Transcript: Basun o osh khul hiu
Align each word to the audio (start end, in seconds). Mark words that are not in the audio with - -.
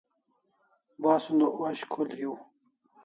Basun 1.01 1.39
o 1.45 1.47
osh 1.67 1.83
khul 1.91 2.09
hiu 2.17 2.33